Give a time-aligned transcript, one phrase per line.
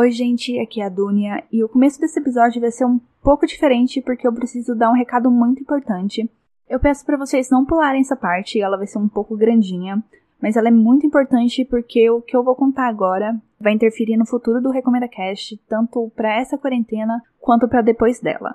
[0.00, 3.44] Oi, gente, aqui é a Dunia e o começo desse episódio vai ser um pouco
[3.44, 6.30] diferente porque eu preciso dar um recado muito importante.
[6.70, 10.00] Eu peço para vocês não pularem essa parte, ela vai ser um pouco grandinha,
[10.40, 14.24] mas ela é muito importante porque o que eu vou contar agora vai interferir no
[14.24, 18.54] futuro do Recomenda Cast, tanto para essa quarentena quanto para depois dela.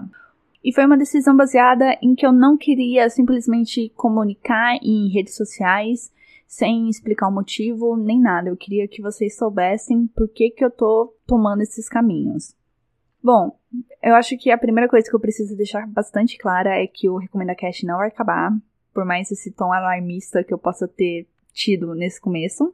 [0.64, 6.10] E foi uma decisão baseada em que eu não queria simplesmente comunicar em redes sociais
[6.56, 8.50] sem explicar o motivo nem nada.
[8.50, 12.56] Eu queria que vocês soubessem por que, que eu tô tomando esses caminhos.
[13.22, 13.58] Bom,
[14.02, 17.18] eu acho que a primeira coisa que eu preciso deixar bastante clara é que o
[17.18, 18.52] Recomenda Cast não vai acabar,
[18.94, 22.74] por mais esse tom alarmista que eu possa ter tido nesse começo.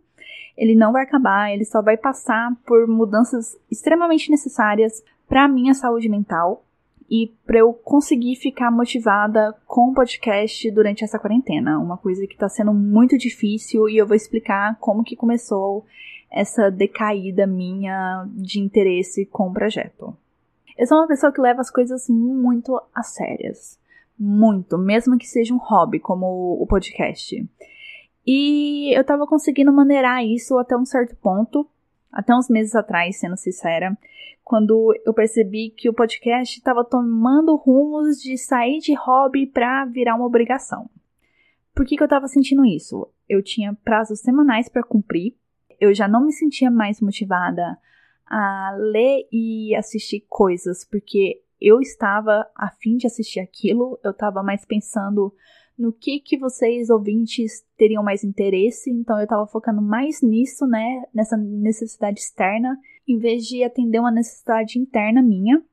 [0.58, 6.10] Ele não vai acabar, ele só vai passar por mudanças extremamente necessárias para minha saúde
[6.10, 6.66] mental
[7.10, 12.34] e para eu conseguir ficar motivada com o podcast durante essa quarentena, uma coisa que
[12.34, 15.86] está sendo muito difícil e eu vou explicar como que começou
[16.32, 20.16] essa decaída minha de interesse com o projeto.
[20.78, 23.80] Eu sou uma pessoa que leva as coisas muito a sérias,
[24.18, 27.44] muito, mesmo que seja um hobby como o podcast.
[28.26, 31.68] E eu tava conseguindo maneirar isso até um certo ponto,
[32.12, 33.98] até uns meses atrás, sendo sincera,
[34.44, 40.16] quando eu percebi que o podcast estava tomando rumos de sair de hobby para virar
[40.16, 40.90] uma obrigação.
[41.76, 43.08] Por que, que eu estava sentindo isso?
[43.28, 45.36] Eu tinha prazos semanais para cumprir,
[45.80, 47.78] eu já não me sentia mais motivada
[48.26, 54.44] a ler e assistir coisas, porque eu estava a fim de assistir aquilo, eu estava
[54.44, 55.34] mais pensando
[55.80, 61.04] no que que vocês ouvintes teriam mais interesse, então eu estava focando mais nisso, né,
[61.14, 62.78] nessa necessidade externa,
[63.08, 65.64] em vez de atender uma necessidade interna minha.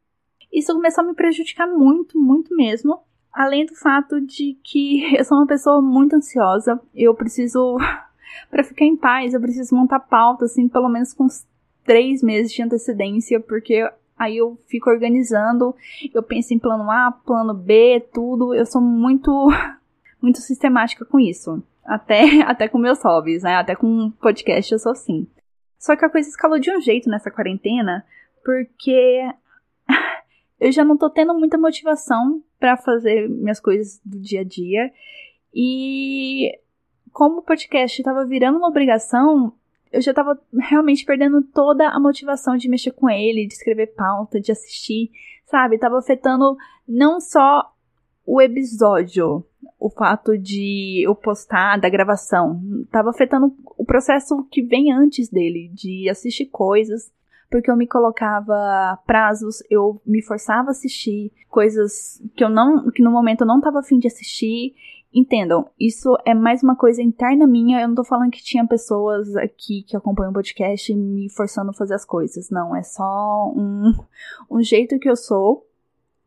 [0.53, 3.01] Isso começou a me prejudicar muito, muito mesmo.
[3.33, 7.77] Além do fato de que eu sou uma pessoa muito ansiosa, eu preciso,
[8.49, 11.45] para ficar em paz, eu preciso montar pauta, assim, pelo menos com uns
[11.85, 15.75] três meses de antecedência, porque aí eu fico organizando,
[16.15, 18.55] eu penso em plano A, plano B, tudo.
[18.55, 19.49] Eu sou muito
[20.21, 21.63] muito sistemática com isso.
[21.85, 23.57] Até, até com meus hobbies, né?
[23.57, 25.27] Até com podcast eu sou assim.
[25.79, 28.05] Só que a coisa escalou de um jeito nessa quarentena,
[28.45, 29.29] porque
[30.59, 34.91] eu já não tô tendo muita motivação para fazer minhas coisas do dia a dia.
[35.55, 36.59] E
[37.13, 39.53] como o podcast estava virando uma obrigação,
[39.93, 44.41] eu já estava realmente perdendo toda a motivação de mexer com ele, de escrever pauta,
[44.41, 45.11] de assistir,
[45.47, 45.79] sabe?
[45.79, 46.57] Tava afetando
[46.87, 47.73] não só
[48.27, 49.45] o episódio,
[49.79, 52.61] o fato de eu postar da gravação,
[52.91, 57.13] tava afetando o processo que vem antes dele, de assistir coisas,
[57.49, 63.03] porque eu me colocava prazos, eu me forçava a assistir coisas que eu não, que
[63.03, 64.75] no momento eu não tava afim de assistir.
[65.15, 67.81] Entendam, isso é mais uma coisa interna minha.
[67.81, 71.75] Eu não tô falando que tinha pessoas aqui que acompanham o podcast me forçando a
[71.75, 72.51] fazer as coisas.
[72.51, 73.95] Não, é só um,
[74.51, 75.65] um jeito que eu sou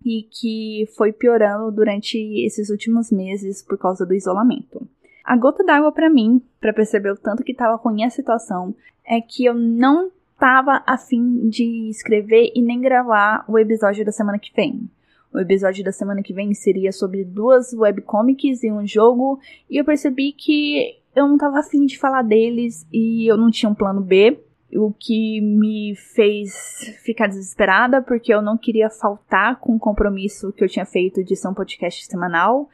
[0.04, 4.88] e que foi piorando durante esses últimos meses por causa do isolamento.
[5.24, 8.74] A gota d'água para mim, para perceber o tanto que estava ruim a situação,
[9.06, 14.40] é que eu não estava afim de escrever e nem gravar o episódio da semana
[14.40, 14.90] que vem.
[15.34, 19.40] O episódio da semana que vem seria sobre duas webcomics e um jogo,
[19.70, 23.70] e eu percebi que eu não estava afim de falar deles e eu não tinha
[23.70, 24.40] um plano B
[24.74, 26.54] o que me fez
[27.04, 31.36] ficar desesperada porque eu não queria faltar com o compromisso que eu tinha feito de
[31.36, 32.70] ser um podcast semanal.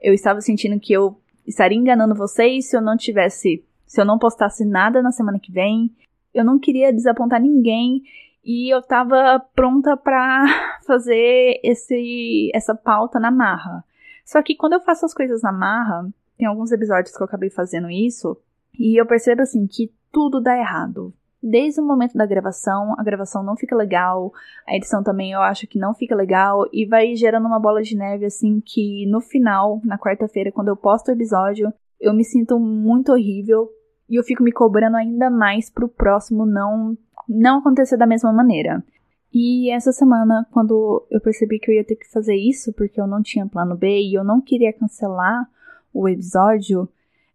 [0.00, 1.16] Eu estava sentindo que eu
[1.46, 5.52] estaria enganando vocês se eu não tivesse, se eu não postasse nada na semana que
[5.52, 5.94] vem.
[6.34, 8.02] Eu não queria desapontar ninguém
[8.44, 10.44] e eu estava pronta para
[10.86, 13.84] fazer esse essa pauta na marra.
[14.24, 17.48] Só que quando eu faço as coisas na marra, tem alguns episódios que eu acabei
[17.48, 18.36] fazendo isso,
[18.78, 21.12] e eu percebo assim que tudo dá errado
[21.42, 24.32] desde o momento da gravação, a gravação não fica legal,
[24.66, 27.96] a edição também eu acho que não fica legal, e vai gerando uma bola de
[27.96, 32.58] neve assim que no final, na quarta-feira, quando eu posto o episódio, eu me sinto
[32.58, 33.68] muito horrível
[34.08, 36.96] e eu fico me cobrando ainda mais pro próximo não
[37.28, 38.82] não acontecer da mesma maneira.
[39.32, 43.06] E essa semana, quando eu percebi que eu ia ter que fazer isso, porque eu
[43.06, 45.46] não tinha plano B e eu não queria cancelar
[45.92, 46.88] o episódio,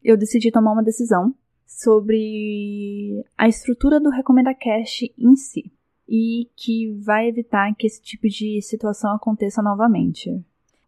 [0.03, 1.33] eu decidi tomar uma decisão
[1.81, 5.71] sobre a estrutura do Recomenda Cash em si
[6.07, 10.29] e que vai evitar que esse tipo de situação aconteça novamente.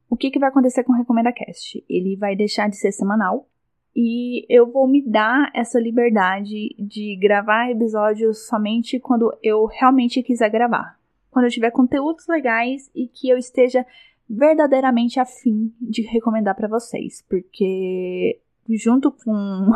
[0.10, 1.84] O que, que vai acontecer com o Recomenda Cast?
[1.90, 3.48] Ele vai deixar de ser semanal
[3.96, 10.50] e eu vou me dar essa liberdade de gravar episódios somente quando eu realmente quiser
[10.50, 11.00] gravar.
[11.32, 13.86] Quando eu tiver conteúdos legais e que eu esteja
[14.30, 18.40] verdadeiramente afim de recomendar para vocês, porque
[18.70, 19.72] junto com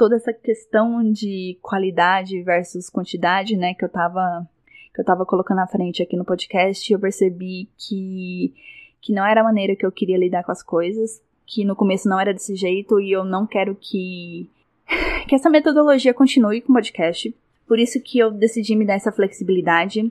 [0.00, 4.48] toda essa questão de qualidade versus quantidade, né, que eu tava
[4.94, 8.54] que eu tava colocando à frente aqui no podcast, eu percebi que,
[8.98, 12.08] que não era a maneira que eu queria lidar com as coisas, que no começo
[12.08, 14.48] não era desse jeito e eu não quero que,
[15.28, 17.32] que essa metodologia continue com o podcast.
[17.68, 20.10] Por isso que eu decidi me dar essa flexibilidade.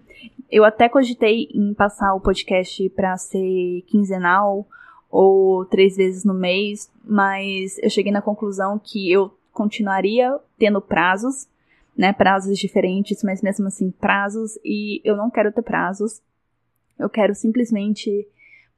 [0.51, 4.67] Eu até cogitei em passar o podcast para ser quinzenal
[5.09, 11.45] ou três vezes no mês, mas eu cheguei na conclusão que eu continuaria tendo prazos,
[11.97, 16.21] né, prazos diferentes, mas mesmo assim prazos, e eu não quero ter prazos.
[16.97, 18.25] Eu quero simplesmente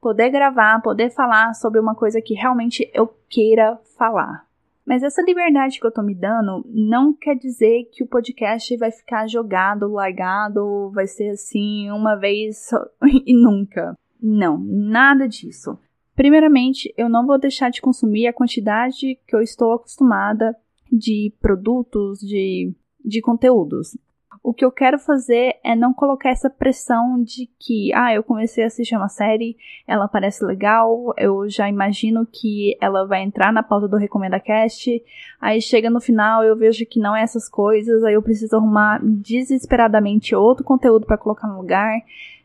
[0.01, 4.43] poder gravar, poder falar sobre uma coisa que realmente eu queira falar.
[4.83, 8.91] Mas essa liberdade que eu tô me dando não quer dizer que o podcast vai
[8.91, 12.71] ficar jogado, largado, vai ser assim uma vez
[13.23, 13.95] e nunca.
[14.19, 15.77] Não, nada disso.
[16.15, 20.55] Primeiramente, eu não vou deixar de consumir a quantidade que eu estou acostumada
[20.91, 22.73] de produtos, de,
[23.03, 23.97] de conteúdos.
[24.43, 28.63] O que eu quero fazer é não colocar essa pressão de que, ah, eu comecei
[28.63, 29.55] a assistir uma série,
[29.87, 35.03] ela parece legal, eu já imagino que ela vai entrar na pauta do Recomenda Cast,
[35.39, 38.99] aí chega no final eu vejo que não é essas coisas, aí eu preciso arrumar
[39.03, 42.01] desesperadamente outro conteúdo para colocar no lugar.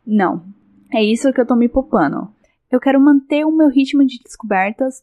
[0.07, 0.43] Não.
[0.93, 2.29] É isso que eu tô me poupando.
[2.71, 5.03] Eu quero manter o meu ritmo de descobertas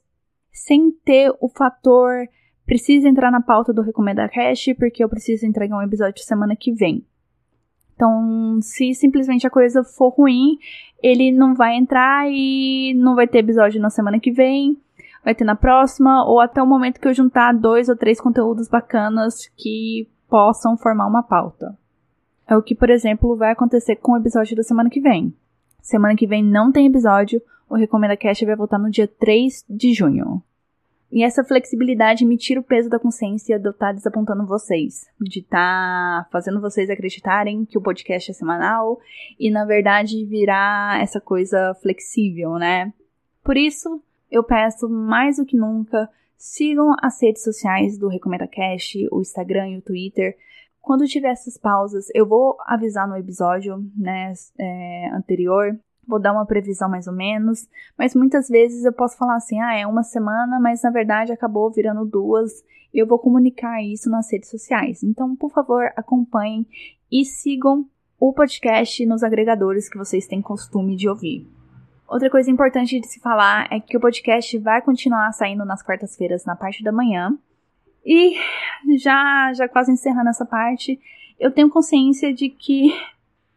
[0.51, 2.27] sem ter o fator
[2.65, 6.71] precisa entrar na pauta do Recomenda Cast porque eu preciso entregar um episódio semana que
[6.71, 7.05] vem.
[7.95, 10.57] Então, se simplesmente a coisa for ruim,
[11.01, 14.77] ele não vai entrar e não vai ter episódio na semana que vem,
[15.23, 18.67] vai ter na próxima, ou até o momento que eu juntar dois ou três conteúdos
[18.67, 21.77] bacanas que possam formar uma pauta.
[22.47, 25.33] É o que, por exemplo, vai acontecer com o episódio da semana que vem.
[25.81, 29.93] Semana que vem não tem episódio, o Recomenda Cast vai voltar no dia 3 de
[29.93, 30.41] junho.
[31.13, 35.05] E essa flexibilidade me tira o peso da consciência de eu estar tá desapontando vocês,
[35.21, 38.99] de estar tá fazendo vocês acreditarem que o podcast é semanal
[39.39, 42.91] e na verdade virar essa coisa flexível, né?
[43.43, 44.01] Por isso,
[44.31, 49.69] eu peço mais do que nunca, sigam as redes sociais do Recomenda Cast, o Instagram
[49.69, 50.35] e o Twitter.
[50.81, 56.45] Quando tiver essas pausas, eu vou avisar no episódio né, é, anterior vou dar uma
[56.45, 57.67] previsão mais ou menos,
[57.97, 61.71] mas muitas vezes eu posso falar assim, ah, é uma semana, mas na verdade acabou
[61.71, 62.51] virando duas,
[62.93, 65.03] e eu vou comunicar isso nas redes sociais.
[65.03, 66.65] Então, por favor, acompanhem
[67.11, 67.85] e sigam
[68.19, 71.47] o podcast nos agregadores que vocês têm costume de ouvir.
[72.07, 76.45] Outra coisa importante de se falar é que o podcast vai continuar saindo nas quartas-feiras
[76.45, 77.35] na parte da manhã.
[78.05, 78.35] E
[78.97, 80.99] já já quase encerrando essa parte,
[81.39, 82.93] eu tenho consciência de que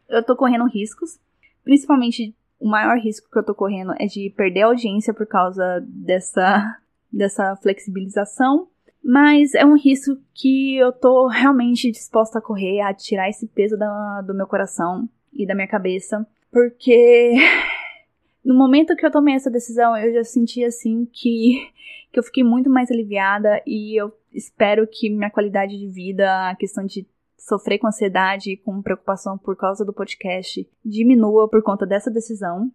[0.09, 1.19] eu tô correndo riscos,
[1.67, 5.85] principalmente o maior risco que eu tô correndo é de perder a audiência por causa
[5.85, 6.79] dessa,
[7.11, 8.69] dessa flexibilização.
[9.03, 13.77] Mas é um risco que eu tô realmente disposta a correr, a tirar esse peso
[13.77, 16.25] da, do meu coração e da minha cabeça.
[16.51, 17.33] Porque
[18.43, 21.69] no momento que eu tomei essa decisão, eu já senti assim que,
[22.13, 26.55] que eu fiquei muito mais aliviada e eu espero que minha qualidade de vida, a
[26.55, 27.05] questão de
[27.47, 32.69] sofrer com ansiedade e com preocupação por causa do podcast diminua por conta dessa decisão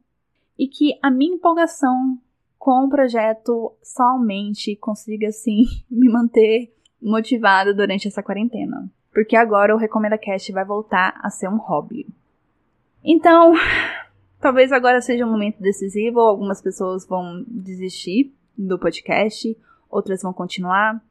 [0.58, 2.19] e que a minha empolgação
[2.58, 8.90] com o projeto somente consiga, assim, me manter motivada durante essa quarentena.
[9.12, 12.06] Porque agora o Recomenda Cast vai voltar a ser um hobby.
[13.04, 13.52] Então,
[14.41, 19.55] talvez agora seja um momento decisivo, algumas pessoas vão desistir do podcast,
[19.91, 21.02] outras vão continuar.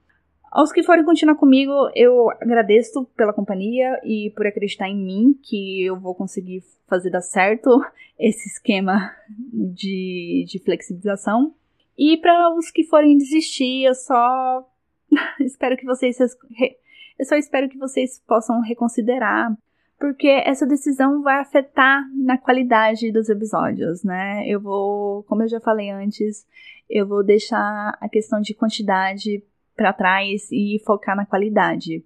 [0.51, 5.85] Aos que forem continuar comigo, eu agradeço pela companhia e por acreditar em mim que
[5.85, 7.69] eu vou conseguir fazer dar certo
[8.19, 11.55] esse esquema de, de flexibilização.
[11.97, 14.67] E para os que forem desistir, eu só
[15.39, 19.55] espero que vocês eu só espero que vocês possam reconsiderar,
[19.97, 24.43] porque essa decisão vai afetar na qualidade dos episódios, né?
[24.47, 26.45] Eu vou, como eu já falei antes,
[26.89, 29.43] eu vou deixar a questão de quantidade
[29.75, 32.03] para trás e focar na qualidade.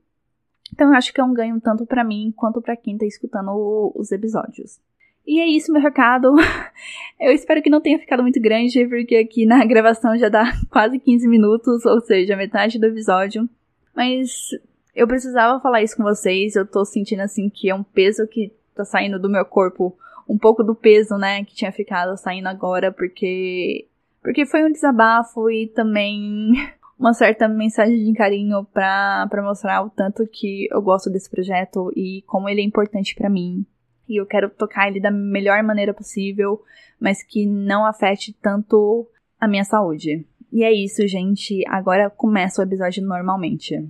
[0.74, 3.52] Então eu acho que é um ganho tanto para mim quanto para quem tá escutando
[3.52, 4.80] o, os episódios.
[5.28, 6.36] E é isso, meu recado.
[7.20, 11.00] Eu espero que não tenha ficado muito grande, porque aqui na gravação já dá quase
[11.00, 13.50] 15 minutos, ou seja, metade do episódio.
[13.96, 14.50] Mas
[14.94, 16.56] eu precisava falar isso com vocês.
[16.56, 20.38] Eu tô sentindo assim que é um peso que tá saindo do meu corpo, um
[20.38, 23.88] pouco do peso, né, que tinha ficado saindo agora, porque
[24.22, 26.54] porque foi um desabafo e também
[26.98, 32.24] uma certa mensagem de carinho para mostrar o tanto que eu gosto desse projeto e
[32.26, 33.66] como ele é importante para mim.
[34.08, 36.62] E eu quero tocar ele da melhor maneira possível,
[37.00, 39.08] mas que não afete tanto
[39.40, 40.26] a minha saúde.
[40.52, 41.64] E é isso, gente.
[41.68, 43.84] Agora começa o episódio normalmente.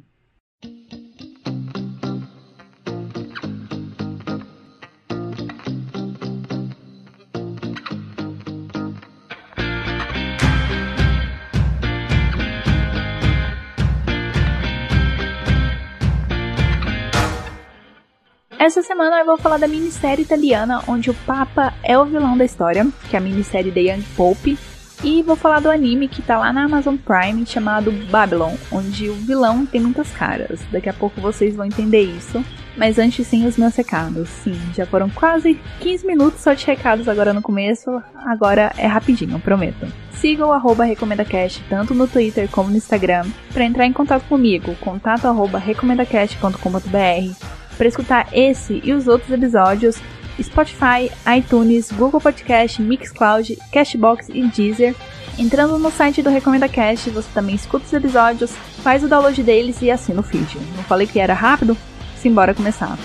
[18.65, 22.43] Essa semana eu vou falar da minissérie italiana onde o Papa é o vilão da
[22.43, 24.57] história, que é a minissérie The Young Pope,
[25.03, 29.13] e vou falar do anime que tá lá na Amazon Prime chamado Babylon, onde o
[29.13, 30.59] vilão tem muitas caras.
[30.71, 32.43] Daqui a pouco vocês vão entender isso.
[32.75, 34.29] Mas antes sim os meus recados.
[34.29, 38.01] Sim, já foram quase 15 minutos só de recados agora no começo.
[38.15, 39.85] Agora é rapidinho, prometo.
[40.13, 43.27] Siga o RecomendaCast tanto no Twitter como no Instagram.
[43.53, 47.54] Para entrar em contato comigo, contato arroba recomendacast.com.br.
[47.77, 49.97] Para escutar esse e os outros episódios,
[50.41, 54.95] Spotify, iTunes, Google Podcast, Mixcloud, Cashbox e Deezer.
[55.37, 58.51] Entrando no site do Recomenda Cast, você também escuta os episódios,
[58.81, 60.57] faz o download deles e assina o feed.
[60.75, 61.77] Não falei que era rápido?
[62.17, 62.97] Simbora começar.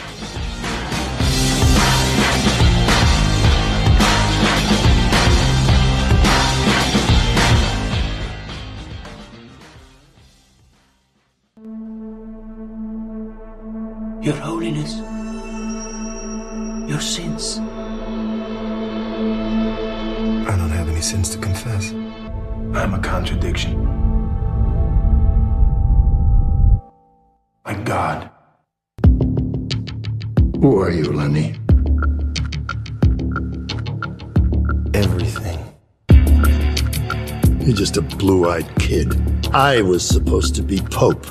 [14.22, 15.00] Your Holiness
[16.90, 17.58] your sins.
[20.48, 21.92] I don't have any sins to confess.
[22.74, 23.78] I'm a contradiction.
[27.64, 28.28] My God.
[30.60, 31.54] Who are you, Lenny?
[34.94, 35.58] Everything.
[37.60, 39.14] You're just a blue-eyed kid.
[39.54, 41.24] I was supposed to be Pope.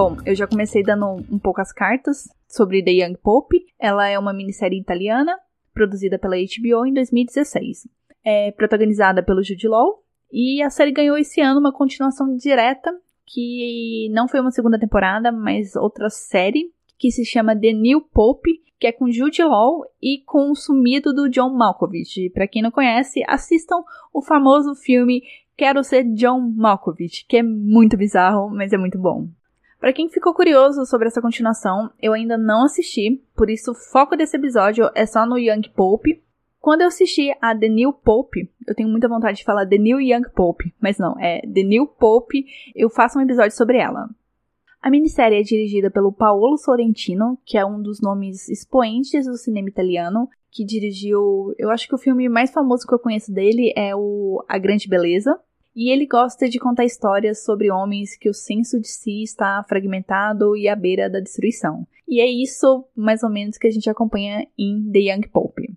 [0.00, 3.66] Bom, eu já comecei dando um pouco as cartas sobre The Young Pope.
[3.80, 5.36] Ela é uma minissérie italiana,
[5.74, 7.88] produzida pela HBO em 2016.
[8.24, 14.08] É protagonizada pelo Jude Law, e a série ganhou esse ano uma continuação direta, que
[14.12, 18.86] não foi uma segunda temporada, mas outra série, que se chama The New Pope, que
[18.86, 22.30] é com Jude Law e com o sumido do John Malkovich.
[22.30, 23.82] Para quem não conhece, assistam
[24.14, 25.24] o famoso filme
[25.56, 29.26] Quero Ser John Malkovich, que é muito bizarro, mas é muito bom.
[29.80, 34.16] Para quem ficou curioso sobre essa continuação, eu ainda não assisti, por isso o foco
[34.16, 36.20] desse episódio é só no Young Pope.
[36.58, 40.00] Quando eu assisti a The New Pope, eu tenho muita vontade de falar The New
[40.00, 42.44] Young Pope, mas não, é The New Pope,
[42.74, 44.08] eu faço um episódio sobre ela.
[44.82, 49.68] A minissérie é dirigida pelo Paolo Sorrentino, que é um dos nomes expoentes do cinema
[49.68, 53.94] italiano, que dirigiu, eu acho que o filme mais famoso que eu conheço dele é
[53.94, 55.38] o A Grande Beleza,
[55.78, 60.56] e ele gosta de contar histórias sobre homens que o senso de si está fragmentado
[60.56, 61.86] e à beira da destruição.
[62.08, 65.72] E é isso, mais ou menos, que a gente acompanha em The Young Pope.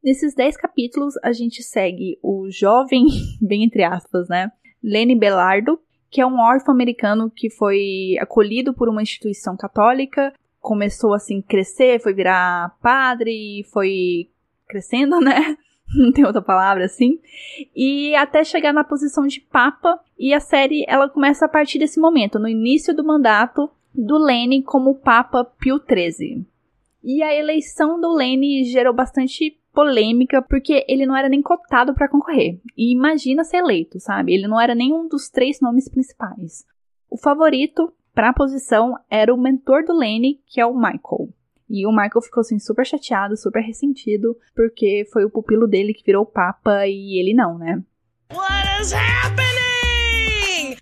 [0.00, 3.06] Nesses 10 capítulos, a gente segue o jovem,
[3.42, 4.52] bem entre aspas, né?
[4.80, 5.76] Lenny Belardo,
[6.08, 12.00] que é um órfão americano que foi acolhido por uma instituição católica, começou assim crescer,
[12.00, 14.28] foi virar padre, foi
[14.68, 15.56] crescendo, né?
[15.96, 17.18] não tem outra palavra assim,
[17.74, 22.00] e até chegar na posição de papa, e a série ela começa a partir desse
[22.00, 26.46] momento, no início do mandato do Lene como Papa Pio XIII.
[27.02, 32.08] E a eleição do Lene gerou bastante polêmica porque ele não era nem cotado para
[32.08, 32.60] concorrer.
[32.76, 34.34] E imagina ser eleito, sabe?
[34.34, 36.64] Ele não era nenhum dos três nomes principais.
[37.10, 41.28] O favorito para a posição era o mentor do Lene, que é o Michael.
[41.72, 46.04] E o Michael ficou assim super chateado, super ressentido, porque foi o pupilo dele que
[46.04, 47.82] virou papa e ele não, né?
[48.30, 50.76] What is happening?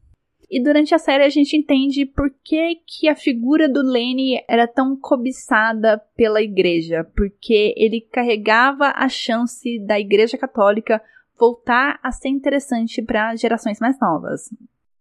[0.50, 4.66] E durante a série a gente entende por que, que a figura do Lenny era
[4.66, 11.00] tão cobiçada pela igreja, porque ele carregava a chance da igreja católica
[11.38, 14.50] voltar a ser interessante para gerações mais novas.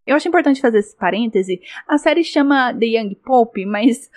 [0.06, 1.60] Eu acho importante fazer esse parêntese.
[1.88, 4.10] A série chama The Young Pope, mas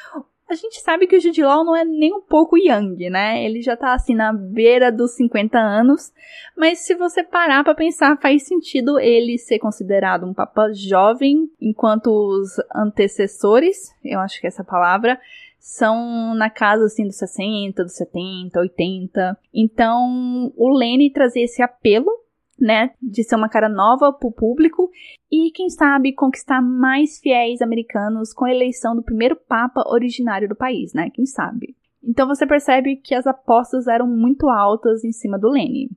[0.53, 3.43] a gente sabe que o Jude Law não é nem um pouco young, né?
[3.45, 6.13] Ele já tá assim na beira dos 50 anos,
[6.57, 12.09] mas se você parar para pensar, faz sentido ele ser considerado um papa jovem, enquanto
[12.09, 15.19] os antecessores, eu acho que é essa palavra,
[15.59, 19.39] são na casa assim dos 60, dos 70, 80.
[19.55, 22.11] Então, o Lenny trazia esse apelo
[22.59, 24.91] né, de ser uma cara nova para o público
[25.31, 30.57] e, quem sabe, conquistar mais fiéis americanos com a eleição do primeiro papa originário do
[30.57, 31.11] país, né?
[31.11, 31.75] Quem sabe?
[32.03, 35.89] Então você percebe que as apostas eram muito altas em cima do Lenny.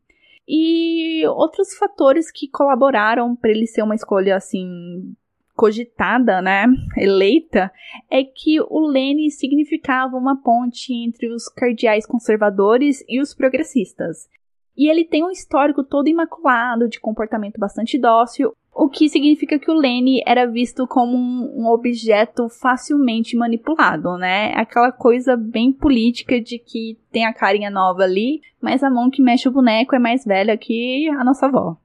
[0.48, 5.16] E outros fatores que colaboraram para ele ser uma escolha assim
[5.56, 6.66] cogitada, né,
[6.98, 7.72] eleita,
[8.12, 14.28] é que o Lenny significava uma ponte entre os cardeais conservadores e os progressistas.
[14.78, 19.72] E ele tem um histórico todo imaculado, de comportamento bastante dócil, o que significa que
[19.72, 24.52] o Lenny era visto como um, um, objeto facilmente manipulado, né?
[24.54, 29.22] Aquela coisa bem política de que tem a carinha nova ali, mas a mão que
[29.22, 31.78] mexe o boneco é mais velha que a nossa avó.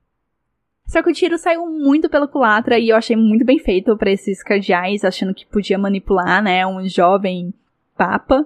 [0.84, 4.10] Só que o tiro saiu muito pela culatra e eu achei muito bem feito para
[4.10, 7.54] esses cardeais, achando que podia manipular, né, um jovem
[7.96, 8.44] Papa.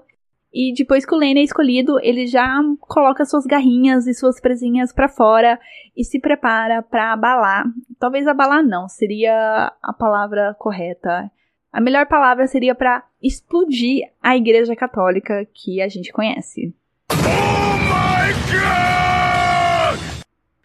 [0.55, 4.93] E depois que o Lane é escolhido, ele já coloca suas garrinhas e suas presinhas
[4.93, 5.59] para fora
[5.97, 7.65] e se prepara para abalar.
[7.99, 11.29] Talvez abalar não, seria a palavra correta.
[11.73, 16.73] A melhor palavra seria para explodir a Igreja Católica que a gente conhece.
[17.11, 19.04] Oh my God!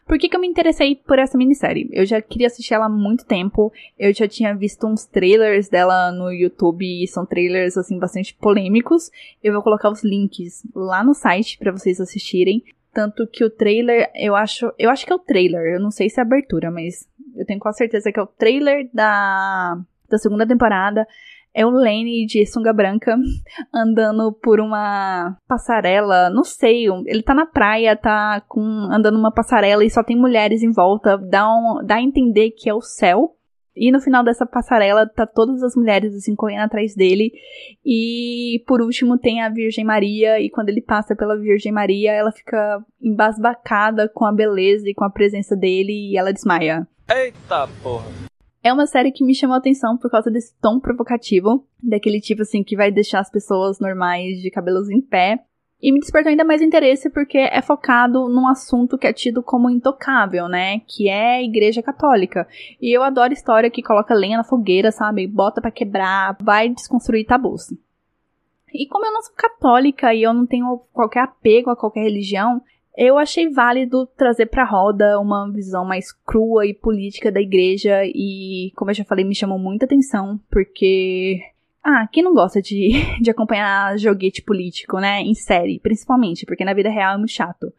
[0.10, 1.88] Por que, que eu me interessei por essa minissérie?
[1.92, 3.72] Eu já queria assistir ela há muito tempo.
[3.96, 9.12] Eu já tinha visto uns trailers dela no YouTube e são trailers assim bastante polêmicos.
[9.44, 12.64] Eu vou colocar os links lá no site para vocês assistirem.
[12.92, 16.10] Tanto que o trailer, eu acho, eu acho que é o trailer, eu não sei
[16.10, 20.48] se é abertura, mas eu tenho quase certeza que é o trailer da da segunda
[20.48, 21.08] temporada
[21.54, 23.16] é o Lane de sunga branca
[23.74, 29.84] andando por uma passarela, não sei, ele tá na praia, tá com andando numa passarela
[29.84, 33.36] e só tem mulheres em volta, dá, um, dá a entender que é o céu.
[33.76, 37.32] E no final dessa passarela tá todas as mulheres assim correndo atrás dele.
[37.86, 42.32] E por último tem a Virgem Maria e quando ele passa pela Virgem Maria, ela
[42.32, 46.86] fica embasbacada com a beleza e com a presença dele e ela desmaia.
[47.10, 48.29] Eita porra.
[48.62, 52.42] É uma série que me chamou a atenção por causa desse tom provocativo, daquele tipo
[52.42, 55.40] assim que vai deixar as pessoas normais de cabelos em pé.
[55.82, 59.70] E me despertou ainda mais interesse porque é focado num assunto que é tido como
[59.70, 60.80] intocável, né?
[60.80, 62.46] Que é a Igreja Católica.
[62.82, 65.26] E eu adoro história que coloca lenha na fogueira, sabe?
[65.26, 67.74] Bota para quebrar, vai desconstruir tabus.
[68.74, 72.62] E como eu não sou católica e eu não tenho qualquer apego a qualquer religião,
[72.98, 78.72] eu achei válido trazer para roda uma visão mais crua e política da igreja e,
[78.76, 81.40] como eu já falei, me chamou muita atenção porque
[81.84, 82.92] ah, quem não gosta de,
[83.22, 85.22] de acompanhar joguete político, né?
[85.22, 87.72] Em série, principalmente, porque na vida real é muito chato.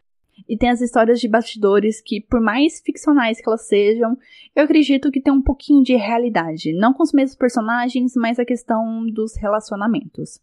[0.49, 4.17] E tem as histórias de bastidores que, por mais ficcionais que elas sejam,
[4.55, 6.73] eu acredito que tem um pouquinho de realidade.
[6.73, 10.41] Não com os mesmos personagens, mas a questão dos relacionamentos.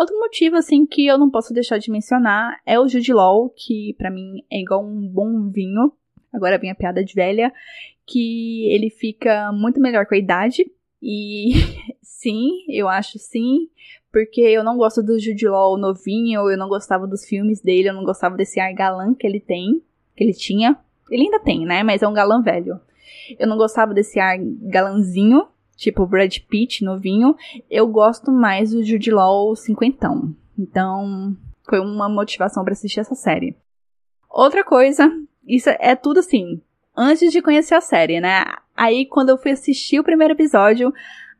[0.00, 3.94] Outro motivo, assim, que eu não posso deixar de mencionar é o Jude Law, que
[3.98, 5.92] para mim é igual um bom vinho.
[6.32, 7.52] Agora vem a piada de velha,
[8.06, 10.64] que ele fica muito melhor com a idade.
[11.02, 11.50] E
[12.00, 13.68] sim, eu acho sim,
[14.10, 17.94] porque eu não gosto do Jude Law novinho, eu não gostava dos filmes dele, eu
[17.94, 19.82] não gostava desse ar galã que ele tem,
[20.16, 20.78] que ele tinha.
[21.10, 21.82] Ele ainda tem, né?
[21.82, 22.80] Mas é um galã velho.
[23.38, 25.46] Eu não gostava desse ar galãzinho
[25.80, 27.34] tipo Brad Pitt novinho,
[27.70, 30.34] eu gosto mais do Jude Law cinquentão.
[30.58, 31.34] Então,
[31.68, 33.56] foi uma motivação para assistir essa série.
[34.28, 35.10] Outra coisa,
[35.46, 36.60] isso é tudo assim,
[36.94, 38.44] antes de conhecer a série, né?
[38.76, 40.92] Aí quando eu fui assistir o primeiro episódio,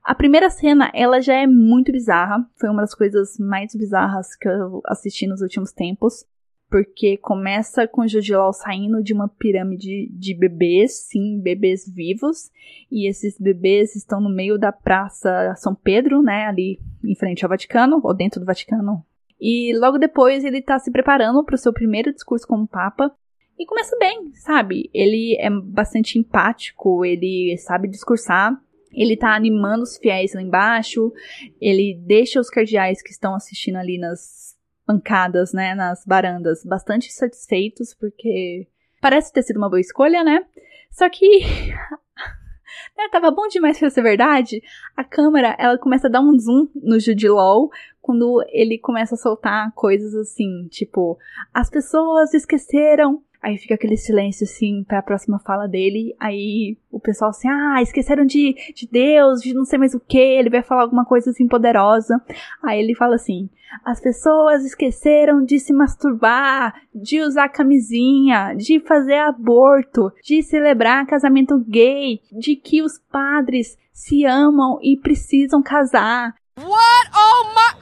[0.02, 2.44] a primeira cena, ela já é muito bizarra.
[2.58, 6.24] Foi uma das coisas mais bizarras que eu assisti nos últimos tempos
[6.70, 12.50] porque começa com Jude Law saindo de uma pirâmide de bebês, sim, bebês vivos,
[12.90, 17.48] e esses bebês estão no meio da Praça São Pedro, né, ali em frente ao
[17.48, 19.04] Vaticano, ou dentro do Vaticano.
[19.40, 23.12] E logo depois ele tá se preparando para o seu primeiro discurso como Papa,
[23.58, 24.88] e começa bem, sabe?
[24.94, 28.58] Ele é bastante empático, ele sabe discursar,
[28.92, 31.12] ele tá animando os fiéis lá embaixo,
[31.60, 37.94] ele deixa os cardeais que estão assistindo ali nas pancadas, né, nas barandas, bastante satisfeitos,
[37.94, 38.66] porque
[39.00, 40.44] parece ter sido uma boa escolha, né?
[40.90, 41.26] Só que
[42.96, 44.62] né, tava bom demais pra ser verdade.
[44.96, 49.18] A câmera, ela começa a dar um zoom no Jude Law quando ele começa a
[49.18, 51.18] soltar coisas assim, tipo,
[51.54, 56.14] as pessoas esqueceram Aí fica aquele silêncio assim para a próxima fala dele.
[56.20, 60.18] Aí o pessoal assim, ah, esqueceram de, de Deus, de não sei mais o que.
[60.18, 62.20] Ele vai falar alguma coisa assim poderosa.
[62.62, 63.48] Aí ele fala assim:
[63.84, 71.58] as pessoas esqueceram de se masturbar, de usar camisinha, de fazer aborto, de celebrar casamento
[71.66, 76.34] gay, de que os padres se amam e precisam casar.
[76.58, 77.10] What?
[77.14, 77.80] Oh my.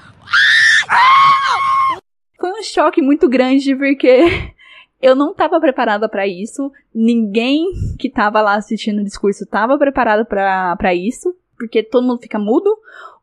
[2.38, 4.54] Foi um choque muito grande porque
[5.00, 6.72] eu não estava preparada para isso.
[6.94, 7.64] Ninguém
[7.98, 12.76] que estava lá assistindo o discurso estava preparado para isso, porque todo mundo fica mudo.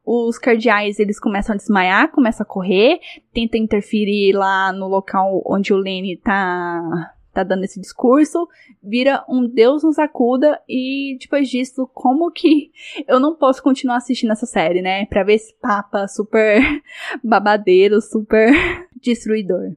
[0.05, 2.99] Os cardeais, eles começam a desmaiar, começam a correr,
[3.33, 8.47] tentam interferir lá no local onde o Lene tá tá dando esse discurso,
[8.81, 12.71] vira um Deus nos acuda e depois disso, como que
[13.07, 15.05] eu não posso continuar assistindo essa série, né?
[15.07, 16.61] Pra ver esse papa super
[17.21, 18.53] babadeiro, super
[19.01, 19.73] destruidor.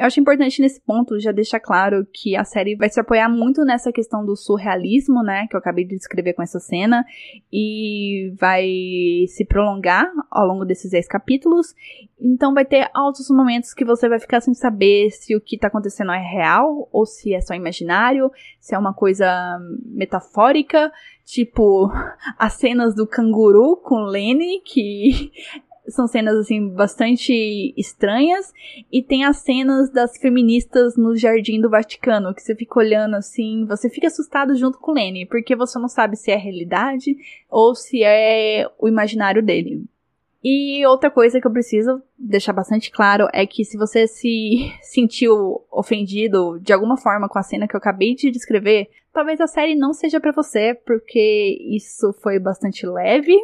[0.00, 3.66] Eu acho importante nesse ponto já deixar claro que a série vai se apoiar muito
[3.66, 7.04] nessa questão do surrealismo, né, que eu acabei de descrever com essa cena,
[7.52, 8.64] e vai
[9.28, 11.74] se prolongar ao longo desses 10 capítulos.
[12.18, 15.68] Então vai ter altos momentos que você vai ficar sem saber se o que tá
[15.68, 20.90] acontecendo é real ou se é só imaginário, se é uma coisa metafórica,
[21.26, 21.92] tipo
[22.38, 25.30] as cenas do canguru com Lenny, que
[25.90, 28.52] são cenas assim bastante estranhas
[28.90, 33.64] e tem as cenas das feministas no jardim do Vaticano que você fica olhando assim,
[33.66, 37.16] você fica assustado junto com o Lenny, porque você não sabe se é realidade
[37.48, 39.84] ou se é o imaginário dele.
[40.42, 45.62] E outra coisa que eu preciso deixar bastante claro é que se você se sentiu
[45.70, 49.74] ofendido de alguma forma com a cena que eu acabei de descrever, talvez a série
[49.74, 53.36] não seja para você, porque isso foi bastante leve.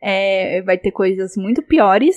[0.00, 2.16] É, vai ter coisas muito piores.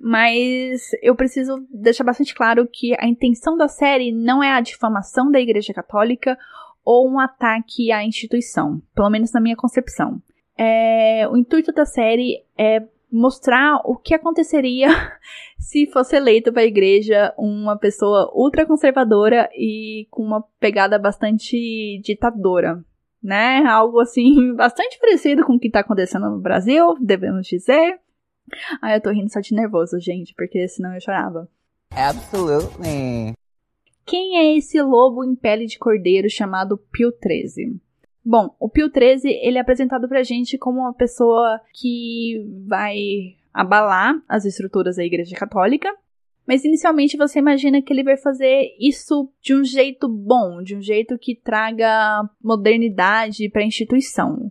[0.00, 5.28] Mas eu preciso deixar bastante claro que a intenção da série não é a difamação
[5.30, 6.38] da Igreja Católica
[6.84, 10.22] ou um ataque à instituição, pelo menos na minha concepção.
[10.56, 14.88] É, o intuito da série é mostrar o que aconteceria
[15.58, 22.84] se fosse eleito para a igreja uma pessoa ultraconservadora e com uma pegada bastante ditadora,
[23.22, 23.64] né?
[23.66, 27.98] Algo assim bastante parecido com o que está acontecendo no Brasil, devemos dizer.
[28.80, 31.48] Ai, eu tô rindo só de nervoso, gente, porque senão eu chorava.
[31.90, 33.34] Absolutely.
[34.06, 37.78] Quem é esse lobo em pele de cordeiro chamado Pio 13?
[38.24, 44.14] Bom, o Pio XIII, ele é apresentado pra gente como uma pessoa que vai abalar
[44.28, 45.94] as estruturas da Igreja Católica,
[46.48, 50.80] mas inicialmente você imagina que ele vai fazer isso de um jeito bom, de um
[50.80, 54.50] jeito que traga modernidade para a instituição.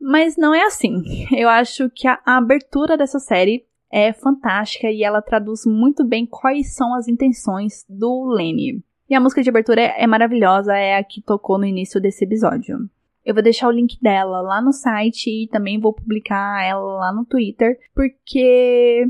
[0.00, 1.02] Mas não é assim.
[1.36, 6.24] Eu acho que a, a abertura dessa série é fantástica e ela traduz muito bem
[6.24, 8.80] quais são as intenções do Lenny.
[9.10, 12.24] E a música de abertura é, é maravilhosa, é a que tocou no início desse
[12.24, 12.78] episódio.
[13.24, 17.12] Eu vou deixar o link dela lá no site e também vou publicar ela lá
[17.12, 19.06] no Twitter, porque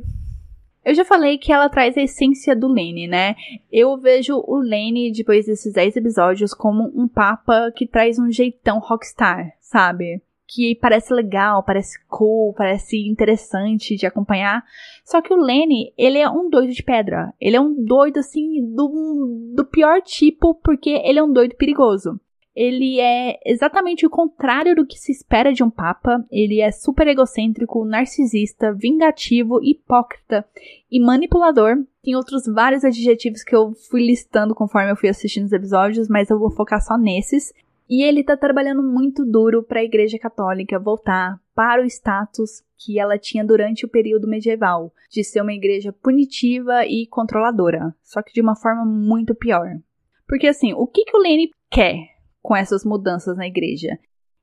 [0.84, 3.36] eu já falei que ela traz a essência do Lene, né?
[3.70, 8.78] Eu vejo o Lene, depois desses 10 episódios, como um papa que traz um jeitão
[8.78, 10.20] rockstar, sabe?
[10.48, 14.64] Que parece legal, parece cool, parece interessante de acompanhar.
[15.04, 17.32] Só que o Lenny, ele é um doido de pedra.
[17.40, 22.20] Ele é um doido, assim, do, do pior tipo, porque ele é um doido perigoso
[22.54, 26.24] ele é exatamente o contrário do que se espera de um papa.
[26.30, 30.44] Ele é super egocêntrico, narcisista, vingativo, hipócrita
[30.90, 31.76] e manipulador.
[32.02, 36.28] Tem outros vários adjetivos que eu fui listando conforme eu fui assistindo os episódios, mas
[36.28, 37.52] eu vou focar só nesses.
[37.88, 42.98] E ele tá trabalhando muito duro para a Igreja Católica voltar para o status que
[42.98, 48.32] ela tinha durante o período medieval, de ser uma igreja punitiva e controladora, só que
[48.32, 49.76] de uma forma muito pior.
[50.26, 52.11] Porque assim, o que que o Lene quer?
[52.42, 53.98] Com essas mudanças na igreja.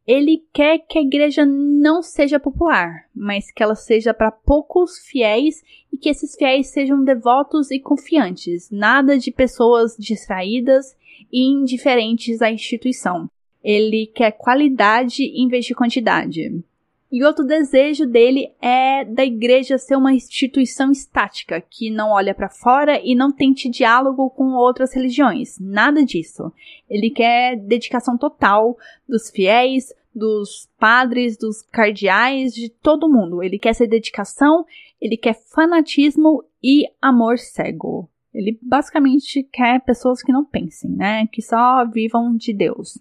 [0.07, 5.61] Ele quer que a igreja não seja popular, mas que ela seja para poucos fiéis
[5.93, 10.95] e que esses fiéis sejam devotos e confiantes, nada de pessoas distraídas
[11.31, 13.29] e indiferentes à instituição.
[13.63, 16.63] Ele quer qualidade em vez de quantidade.
[17.11, 22.49] E outro desejo dele é da igreja ser uma instituição estática, que não olha para
[22.49, 25.57] fora e não tente diálogo com outras religiões.
[25.59, 26.51] Nada disso.
[26.87, 33.41] Ele quer dedicação total dos fiéis, dos padres, dos cardeais, de todo mundo.
[33.41, 34.63] Ele quer essa dedicação,
[35.01, 38.07] ele quer fanatismo e amor cego.
[38.31, 41.25] Ele basicamente quer pessoas que não pensem, né?
[41.31, 42.99] Que só vivam de Deus.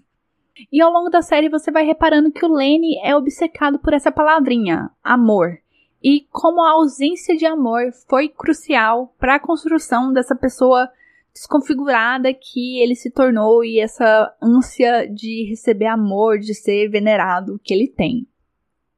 [0.73, 4.11] E ao longo da série você vai reparando que o Lenny é obcecado por essa
[4.11, 5.59] palavrinha, amor.
[6.03, 10.88] E como a ausência de amor foi crucial para a construção dessa pessoa
[11.33, 17.73] desconfigurada que ele se tornou e essa ânsia de receber amor, de ser venerado que
[17.73, 18.27] ele tem.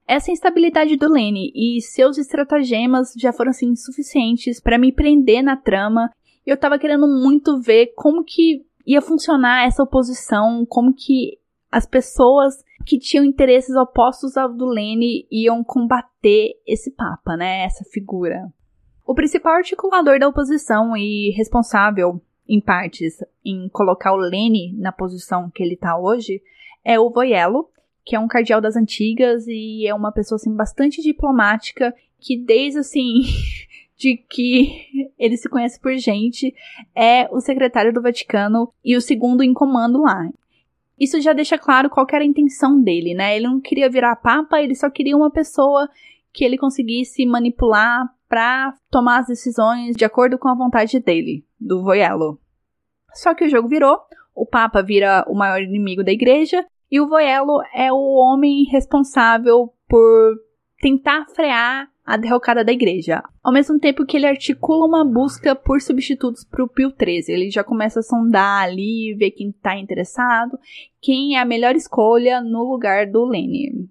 [0.06, 5.56] Essa instabilidade do Lenny e seus estratagemas já foram assim suficientes para me prender na
[5.56, 6.10] trama.
[6.44, 11.38] E eu tava querendo muito ver como que ia funcionar essa oposição, como que
[11.70, 12.54] as pessoas
[12.84, 18.52] que tinham interesses opostos ao do Lene iam combater esse papa, né, essa figura.
[19.06, 25.50] O principal articulador da oposição e responsável, em partes, em colocar o Lene na posição
[25.50, 26.42] que ele está hoje
[26.84, 27.68] é o Voyello,
[28.04, 32.80] que é um cardeal das antigas e é uma pessoa assim bastante diplomática que desde
[32.80, 33.22] assim
[33.96, 36.54] de que ele se conhece por gente,
[36.94, 40.26] é o secretário do Vaticano e o segundo em comando lá.
[41.00, 43.34] Isso já deixa claro qual era a intenção dele, né?
[43.34, 45.88] Ele não queria virar papa, ele só queria uma pessoa
[46.30, 51.82] que ele conseguisse manipular para tomar as decisões de acordo com a vontade dele, do
[51.82, 52.38] Voyello.
[53.14, 53.98] Só que o jogo virou,
[54.34, 59.72] o papa vira o maior inimigo da igreja e o Voyello é o homem responsável
[59.88, 60.36] por
[60.80, 63.22] tentar frear a derrocada da igreja.
[63.40, 67.24] Ao mesmo tempo que ele articula uma busca por substitutos para o Pio XIII.
[67.28, 70.58] Ele já começa a sondar ali, ver quem está interessado,
[71.00, 73.88] quem é a melhor escolha no lugar do Lenny.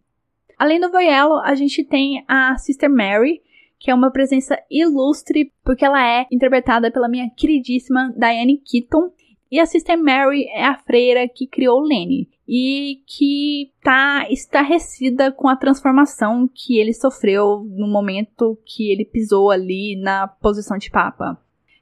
[0.58, 3.42] Além do Voyello, a gente tem a Sister Mary,
[3.80, 9.14] que é uma presença ilustre, porque ela é interpretada pela minha queridíssima Diane Keaton.
[9.50, 15.48] E a Sister Mary é a freira que criou Lenny e que tá estarrecida com
[15.48, 21.40] a transformação que ele sofreu no momento que ele pisou ali na posição de papa.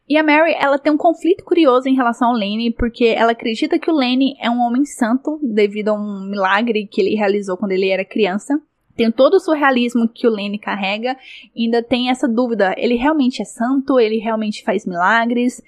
[0.09, 3.79] E a Mary, ela tem um conflito curioso em relação ao Lenny, porque ela acredita
[3.79, 7.71] que o Lenny é um homem santo devido a um milagre que ele realizou quando
[7.71, 8.61] ele era criança.
[8.93, 11.15] Tem todo o surrealismo que o Lenny carrega,
[11.57, 15.61] ainda tem essa dúvida, ele realmente é santo, ele realmente faz milagres.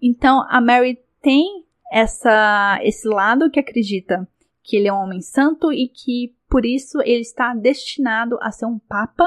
[0.00, 1.44] Então a Mary tem
[1.92, 4.26] essa esse lado que acredita
[4.66, 8.66] que ele é um homem santo e que por isso ele está destinado a ser
[8.66, 9.24] um papa.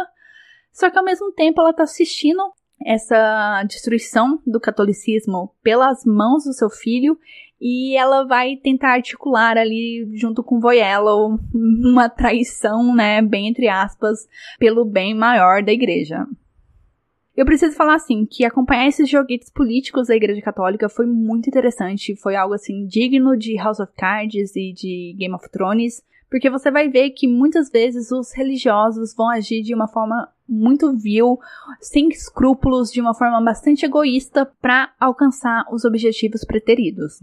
[0.72, 2.42] Só que ao mesmo tempo ela está assistindo
[2.86, 7.18] essa destruição do catolicismo pelas mãos do seu filho
[7.60, 14.28] e ela vai tentar articular ali junto com Voyello uma traição, né, bem entre aspas,
[14.58, 16.26] pelo bem maior da igreja.
[17.40, 22.14] Eu preciso falar assim que acompanhar esses joguetes políticos da Igreja Católica foi muito interessante,
[22.14, 26.70] foi algo assim digno de House of Cards e de Game of Thrones, porque você
[26.70, 31.40] vai ver que muitas vezes os religiosos vão agir de uma forma muito vil,
[31.80, 37.22] sem escrúpulos, de uma forma bastante egoísta para alcançar os objetivos preteridos.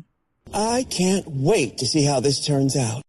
[0.49, 3.03] I can't wait to see how this turns out.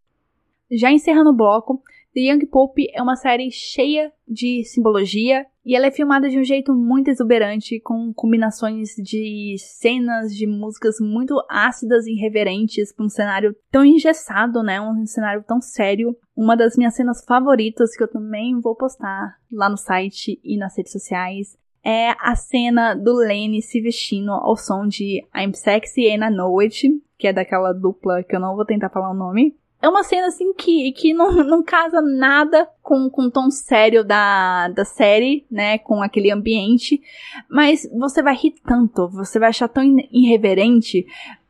[0.70, 1.82] Já encerrando o bloco,
[2.18, 6.44] The Young Pope é uma série cheia de simbologia e ela é filmada de um
[6.44, 13.10] jeito muito exuberante, com combinações de cenas, de músicas muito ácidas e irreverentes, para um
[13.10, 14.82] cenário tão engessado, né?
[14.82, 16.18] Um cenário tão sério.
[16.36, 20.76] Uma das minhas cenas favoritas, que eu também vou postar lá no site e nas
[20.76, 26.26] redes sociais, é a cena do Lenny se vestindo ao som de I'm Sexy and
[26.26, 29.56] I Know It, que é daquela dupla que eu não vou tentar falar o nome.
[29.82, 34.04] É uma cena assim que, que não, não casa nada com, com o tom sério
[34.04, 35.78] da, da série, né?
[35.78, 37.02] Com aquele ambiente.
[37.50, 41.06] Mas você vai rir tanto, você vai achar tão irreverente.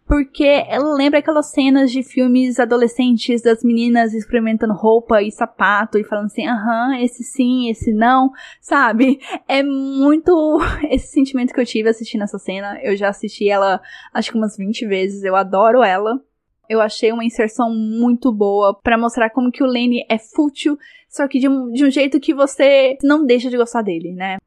[0.07, 6.03] Porque ela lembra aquelas cenas de filmes adolescentes das meninas experimentando roupa e sapato e
[6.05, 9.19] falando assim, aham, esse sim, esse não, sabe?
[9.49, 10.59] É muito
[10.89, 12.79] esse sentimento que eu tive assistindo essa cena.
[12.81, 13.81] Eu já assisti ela
[14.13, 16.21] acho que umas 20 vezes, eu adoro ela.
[16.69, 20.77] Eu achei uma inserção muito boa para mostrar como que o Lenny é fútil,
[21.09, 24.37] só que de um, de um jeito que você não deixa de gostar dele, né?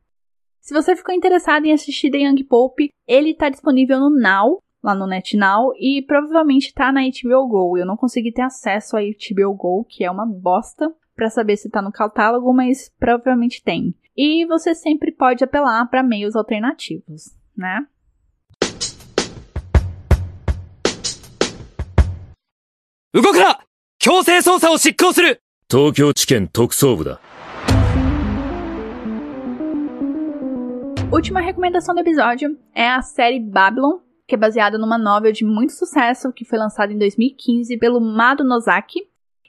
[0.61, 4.95] Se você ficou interessado em assistir The Young Pope, ele tá disponível no Now, lá
[4.95, 7.79] no NetNow, e provavelmente tá na HBO Go.
[7.79, 11.69] Eu não consegui ter acesso a HBO Go, que é uma bosta, para saber se
[11.69, 13.95] tá no catálogo, mas provavelmente tem.
[14.17, 17.87] E você sempre pode apelar para meios alternativos, né?
[23.14, 23.60] 動くな
[24.00, 27.20] 強制捜査を執行する東京地検特捜部だ。
[31.12, 36.34] Última recomendação do episódio é a série Babylon, que é baseada numa novel de muito sucesso
[36.34, 39.00] que foi lançada em 2015 pelo Mado Nozaki.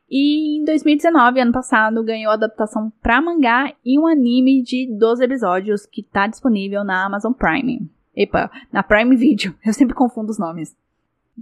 [0.09, 5.87] E em 2019, ano passado, ganhou adaptação para mangá e um anime de 12 episódios
[5.87, 7.91] que está disponível na Amazon Prime.
[8.15, 9.53] Epa, na Prime Video.
[9.65, 10.77] Eu sempre confundo os nomes.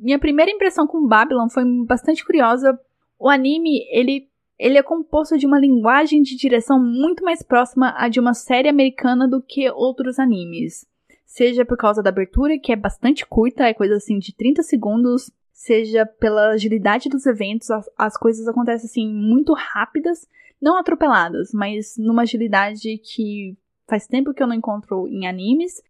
[0.02, 2.80] Minha primeira impressão com Babylon foi bastante curiosa.
[3.20, 8.08] O anime, ele, ele é composto de uma linguagem de direção muito mais próxima à
[8.08, 10.86] de uma série americana do que outros animes.
[11.26, 15.30] Seja por causa da abertura, que é bastante curta, é coisa assim de 30 segundos,
[15.52, 20.26] seja pela agilidade dos eventos, as, as coisas acontecem assim muito rápidas,
[20.62, 23.58] não atropeladas, mas numa agilidade que
[23.88, 25.82] faz tempo que eu não encontro em animes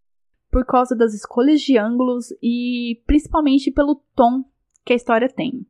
[0.51, 4.43] por causa das escolhas de ângulos e principalmente pelo tom
[4.83, 5.65] que a história tem.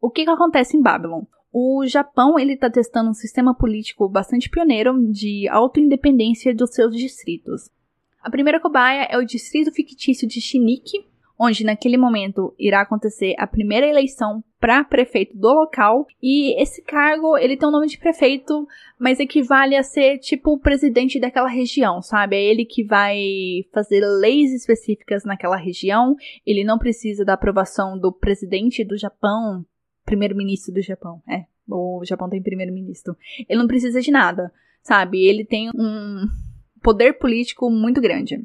[0.00, 1.22] O que, que acontece em Babylon?
[1.52, 7.70] O Japão ele está testando um sistema político bastante pioneiro de autoindependência dos seus distritos.
[8.20, 11.07] A primeira cobaia é o distrito fictício de Shiniki,
[11.38, 17.38] onde naquele momento irá acontecer a primeira eleição para prefeito do local e esse cargo
[17.38, 18.66] ele tem o nome de prefeito,
[18.98, 22.36] mas equivale a ser tipo o presidente daquela região, sabe?
[22.36, 23.18] É ele que vai
[23.72, 26.16] fazer leis específicas naquela região.
[26.44, 29.64] Ele não precisa da aprovação do presidente do Japão,
[30.04, 31.44] primeiro-ministro do Japão, é.
[31.70, 33.14] O Japão tem primeiro-ministro.
[33.48, 34.50] Ele não precisa de nada,
[34.82, 35.24] sabe?
[35.26, 36.26] Ele tem um
[36.82, 38.44] poder político muito grande.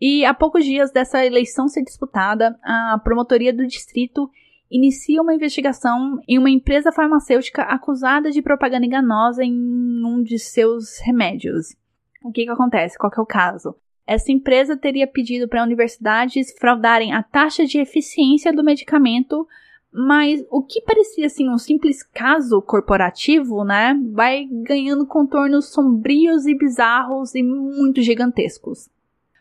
[0.00, 4.30] E a poucos dias dessa eleição ser disputada, a promotoria do distrito
[4.70, 10.98] inicia uma investigação em uma empresa farmacêutica acusada de propaganda enganosa em um de seus
[11.00, 11.76] remédios.
[12.24, 12.96] O que, que acontece?
[12.96, 13.74] Qual que é o caso?
[14.06, 19.46] Essa empresa teria pedido para universidades fraudarem a taxa de eficiência do medicamento
[19.92, 26.54] Mas o que parecia assim um simples caso corporativo, né, vai ganhando contornos sombrios e
[26.54, 28.88] bizarros e muito gigantescos.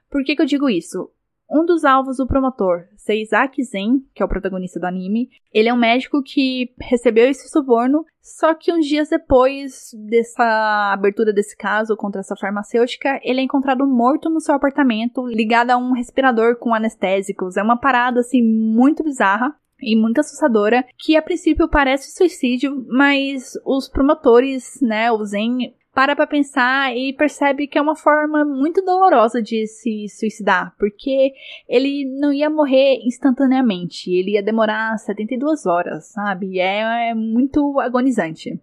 [0.10, 1.10] Por que, que eu digo isso?
[1.52, 5.74] Um dos alvos do promotor, Seizaki Zen, que é o protagonista do anime, ele é
[5.74, 11.98] um médico que recebeu esse suborno, só que uns dias depois dessa abertura desse caso
[11.98, 16.72] contra essa farmacêutica, ele é encontrado morto no seu apartamento, ligado a um respirador com
[16.72, 17.58] anestésicos.
[17.58, 23.54] É uma parada assim muito bizarra e muito assustadora, que a princípio parece suicídio, mas
[23.66, 28.82] os promotores, né, o Zen, para pra pensar e percebe que é uma forma muito
[28.82, 31.34] dolorosa de se suicidar, porque
[31.68, 36.58] ele não ia morrer instantaneamente, ele ia demorar 72 horas, sabe?
[36.58, 38.58] É, é muito agonizante.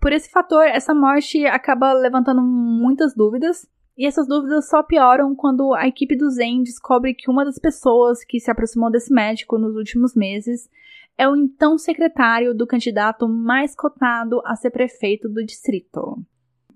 [0.00, 5.74] Por esse fator, essa morte acaba levantando muitas dúvidas, e essas dúvidas só pioram quando
[5.74, 9.76] a equipe do Zen descobre que uma das pessoas que se aproximou desse médico nos
[9.76, 10.70] últimos meses
[11.18, 16.24] é o então secretário do candidato mais cotado a ser prefeito do distrito.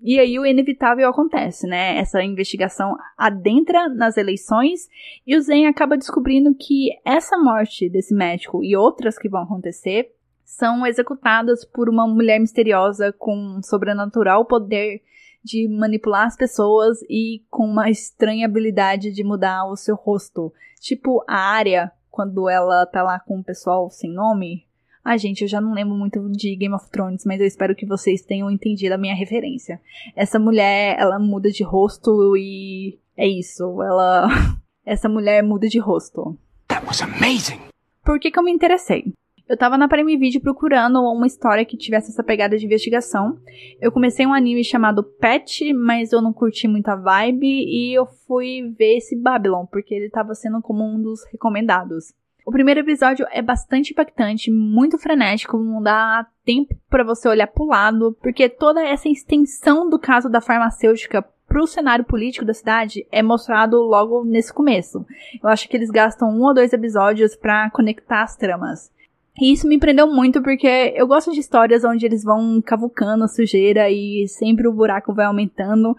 [0.03, 1.97] E aí o inevitável acontece, né?
[1.97, 4.89] Essa investigação adentra nas eleições
[5.25, 10.13] e o Zen acaba descobrindo que essa morte desse médico e outras que vão acontecer
[10.43, 15.01] são executadas por uma mulher misteriosa com sobrenatural poder
[15.41, 20.53] de manipular as pessoas e com uma estranha habilidade de mudar o seu rosto.
[20.81, 24.65] Tipo a área, quando ela tá lá com o pessoal sem nome,
[25.03, 27.85] ah, gente, eu já não lembro muito de Game of Thrones, mas eu espero que
[27.85, 29.81] vocês tenham entendido a minha referência.
[30.15, 34.29] Essa mulher, ela muda de rosto e é isso, ela
[34.85, 36.37] essa mulher muda de rosto.
[36.69, 37.59] That was amazing.
[38.05, 39.13] Por que que eu me interessei?
[39.47, 43.37] Eu tava na Prime Video procurando uma história que tivesse essa pegada de investigação.
[43.81, 48.73] Eu comecei um anime chamado Pet, mas eu não curti muita vibe e eu fui
[48.77, 52.13] ver esse Babylon, porque ele tava sendo como um dos recomendados.
[52.45, 57.65] O primeiro episódio é bastante impactante, muito frenético, não dá tempo para você olhar pro
[57.65, 63.21] lado, porque toda essa extensão do caso da farmacêutica pro cenário político da cidade é
[63.21, 65.05] mostrado logo nesse começo.
[65.41, 68.91] Eu acho que eles gastam um ou dois episódios para conectar as tramas.
[69.39, 73.27] E isso me prendeu muito porque eu gosto de histórias onde eles vão cavucando a
[73.27, 75.95] sujeira e sempre o buraco vai aumentando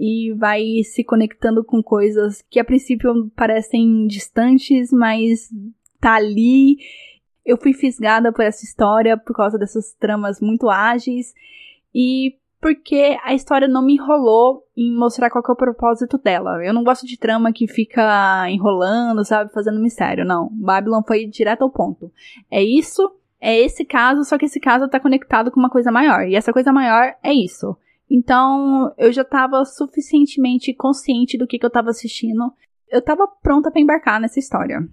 [0.00, 5.48] e vai se conectando com coisas que a princípio parecem distantes, mas
[6.02, 6.76] tá ali.
[7.46, 11.32] Eu fui fisgada por essa história por causa dessas tramas muito ágeis
[11.94, 16.64] e porque a história não me enrolou em mostrar qual é o propósito dela.
[16.64, 20.24] Eu não gosto de trama que fica enrolando, sabe, fazendo mistério.
[20.24, 22.12] Não, Babylon foi direto ao ponto.
[22.48, 23.02] É isso,
[23.40, 26.28] é esse caso, só que esse caso tá conectado com uma coisa maior.
[26.28, 27.76] E essa coisa maior é isso.
[28.08, 32.52] Então, eu já tava suficientemente consciente do que, que eu tava assistindo.
[32.88, 34.86] Eu tava pronta para embarcar nessa história.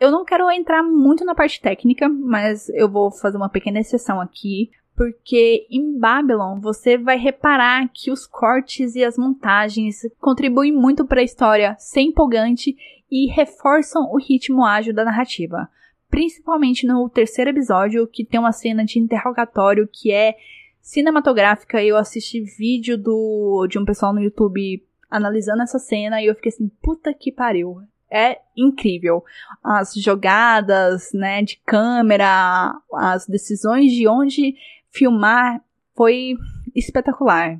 [0.00, 4.18] Eu não quero entrar muito na parte técnica, mas eu vou fazer uma pequena exceção
[4.18, 11.06] aqui, porque em Babylon você vai reparar que os cortes e as montagens contribuem muito
[11.06, 12.74] para a história ser empolgante
[13.10, 15.68] e reforçam o ritmo ágil da narrativa.
[16.08, 20.34] Principalmente no terceiro episódio, que tem uma cena de interrogatório que é
[20.80, 21.84] cinematográfica.
[21.84, 26.48] Eu assisti vídeo do, de um pessoal no YouTube analisando essa cena e eu fiquei
[26.48, 29.24] assim, puta que pariu é incrível.
[29.62, 34.54] As jogadas, né, de câmera, as decisões de onde
[34.90, 35.60] filmar
[35.96, 36.34] foi
[36.74, 37.58] espetacular.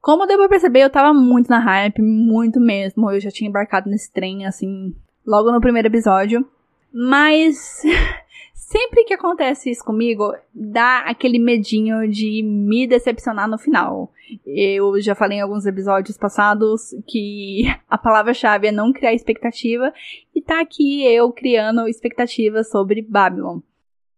[0.00, 3.10] Como deu pra perceber, eu tava muito na hype, muito mesmo.
[3.10, 4.94] Eu já tinha embarcado nesse trem, assim,
[5.26, 6.46] logo no primeiro episódio.
[6.92, 7.82] Mas
[8.70, 14.12] sempre que acontece isso comigo, dá aquele medinho de me decepcionar no final.
[14.46, 19.92] Eu já falei em alguns episódios passados que a palavra-chave é não criar expectativa,
[20.32, 23.58] e tá aqui eu criando expectativas sobre Babylon.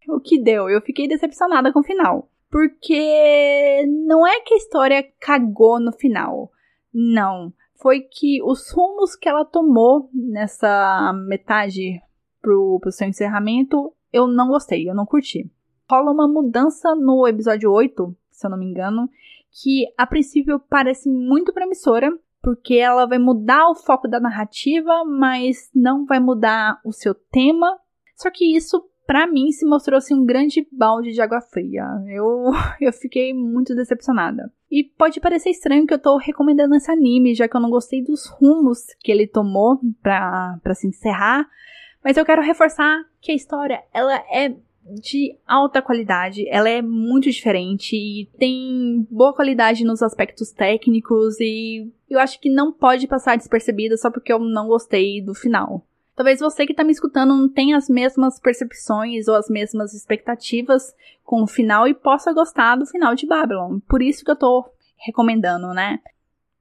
[0.07, 0.69] O que deu?
[0.69, 2.29] Eu fiquei decepcionada com o final.
[2.51, 6.51] Porque não é que a história cagou no final.
[6.93, 7.51] Não.
[7.81, 11.99] Foi que os rumos que ela tomou nessa metade
[12.39, 15.51] pro, pro seu encerramento eu não gostei, eu não curti.
[15.89, 19.09] Rola uma mudança no episódio 8, se eu não me engano,
[19.51, 22.11] que a princípio parece muito promissora,
[22.41, 27.79] porque ela vai mudar o foco da narrativa, mas não vai mudar o seu tema.
[28.15, 31.85] Só que isso, para mim, se mostrou assim, um grande balde de água fria.
[32.07, 32.51] Eu,
[32.81, 34.51] eu fiquei muito decepcionada.
[34.69, 38.03] E pode parecer estranho que eu tô recomendando esse anime, já que eu não gostei
[38.03, 41.47] dos rumos que ele tomou pra, pra se encerrar.
[42.03, 44.53] Mas eu quero reforçar que a história, ela é
[45.01, 51.89] de alta qualidade, ela é muito diferente e tem boa qualidade nos aspectos técnicos e
[52.09, 55.87] eu acho que não pode passar despercebida só porque eu não gostei do final.
[56.13, 60.93] Talvez você que tá me escutando não tenha as mesmas percepções ou as mesmas expectativas
[61.23, 63.79] com o final e possa gostar do final de Babylon.
[63.87, 65.99] Por isso que eu tô recomendando, né?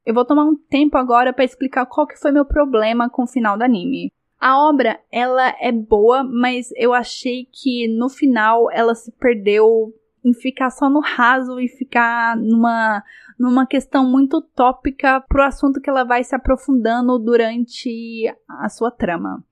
[0.06, 3.28] Eu vou tomar um tempo agora para explicar qual que foi meu problema com o
[3.28, 4.12] final do anime.
[4.42, 10.34] A obra, ela é boa, mas eu achei que no final ela se perdeu em
[10.34, 13.04] ficar só no raso e ficar numa
[13.38, 19.44] numa questão muito tópica pro assunto que ela vai se aprofundando durante a sua trama.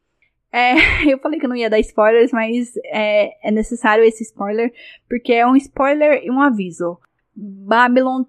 [0.50, 0.74] É,
[1.08, 4.74] eu falei que não ia dar spoilers, mas é, é necessário esse spoiler,
[5.08, 6.98] porque é um spoiler e um aviso.
[7.32, 8.24] Babylon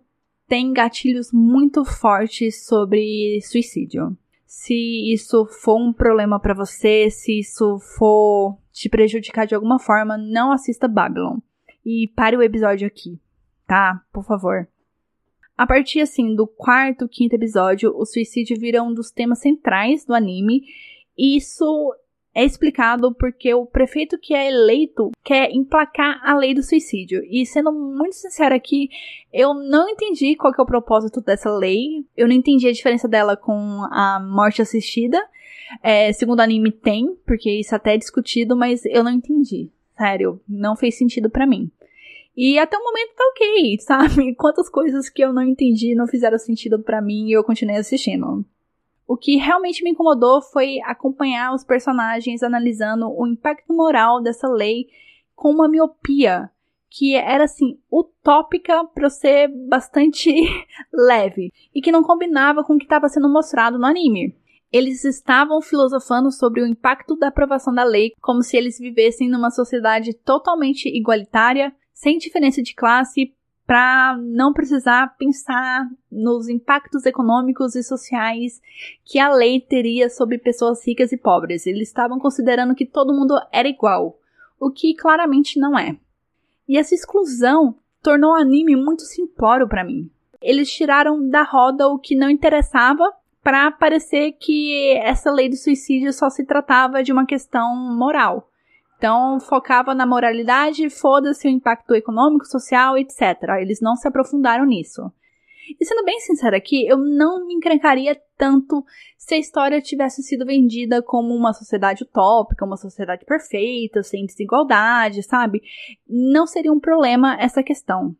[0.47, 4.15] tem gatilhos muito fortes sobre suicídio.
[4.53, 4.73] Se
[5.13, 10.51] isso for um problema para você, se isso for te prejudicar de alguma forma, não
[10.51, 11.37] assista Babylon.
[11.85, 13.17] E pare o episódio aqui,
[13.65, 14.03] tá?
[14.11, 14.67] Por favor.
[15.57, 20.13] A partir assim do quarto, quinto episódio, o suicídio vira um dos temas centrais do
[20.13, 20.63] anime.
[21.17, 21.95] E isso
[22.33, 27.21] é explicado porque o prefeito que é eleito quer emplacar a lei do suicídio.
[27.29, 28.89] E sendo muito sincera aqui,
[29.33, 32.05] eu não entendi qual é o propósito dessa lei.
[32.15, 35.21] Eu não entendi a diferença dela com a morte assistida.
[35.83, 39.69] É, segundo o anime tem, porque isso até é discutido, mas eu não entendi.
[39.97, 41.69] Sério, não fez sentido para mim.
[42.35, 44.35] E até o momento tá ok, sabe?
[44.35, 48.45] Quantas coisas que eu não entendi não fizeram sentido para mim e eu continuei assistindo.
[49.11, 54.87] O que realmente me incomodou foi acompanhar os personagens analisando o impacto moral dessa lei
[55.35, 56.49] com uma miopia
[56.89, 60.33] que era assim utópica para ser bastante
[60.93, 64.33] leve e que não combinava com o que estava sendo mostrado no anime.
[64.71, 69.51] Eles estavam filosofando sobre o impacto da aprovação da lei como se eles vivessem numa
[69.51, 73.35] sociedade totalmente igualitária, sem diferença de classe,
[73.71, 78.61] para não precisar pensar nos impactos econômicos e sociais
[79.05, 81.65] que a lei teria sobre pessoas ricas e pobres.
[81.65, 84.19] Eles estavam considerando que todo mundo era igual,
[84.59, 85.95] o que claramente não é.
[86.67, 90.11] E essa exclusão tornou o anime muito simplório para mim.
[90.41, 93.09] Eles tiraram da roda o que não interessava
[93.41, 98.50] para parecer que essa lei do suicídio só se tratava de uma questão moral.
[99.01, 103.19] Então, focava na moralidade, foda-se o impacto econômico, social, etc.
[103.59, 105.11] Eles não se aprofundaram nisso.
[105.79, 108.85] E sendo bem sincera aqui, eu não me encrencaria tanto
[109.17, 115.23] se a história tivesse sido vendida como uma sociedade utópica, uma sociedade perfeita, sem desigualdade,
[115.23, 115.63] sabe?
[116.07, 118.15] Não seria um problema essa questão.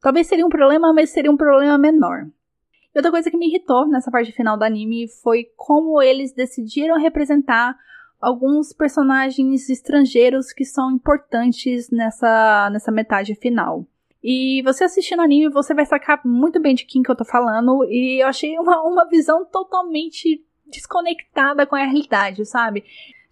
[0.00, 2.26] Talvez seria um problema, mas seria um problema menor.
[2.92, 6.98] E outra coisa que me irritou nessa parte final do anime foi como eles decidiram
[6.98, 7.78] representar
[8.20, 13.86] alguns personagens estrangeiros que são importantes nessa, nessa metade final.
[14.22, 17.84] E você assistindo anime, você vai sacar muito bem de quem que eu tô falando.
[17.84, 22.84] E eu achei uma, uma visão totalmente desconectada com a realidade, sabe?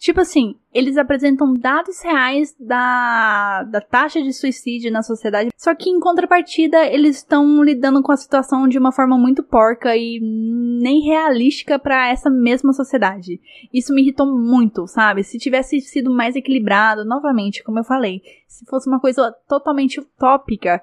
[0.02, 5.88] Tipo assim, eles apresentam dados reais da, da taxa de suicídio na sociedade, só que
[5.88, 11.02] em contrapartida eles estão lidando com a situação de uma forma muito porca e nem
[11.02, 13.40] realística para essa mesma sociedade.
[13.72, 15.22] Isso me irritou muito, sabe?
[15.22, 20.82] Se tivesse sido mais equilibrado, novamente, como eu falei, se fosse uma coisa totalmente utópica,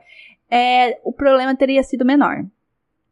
[0.49, 2.45] é, o problema teria sido menor.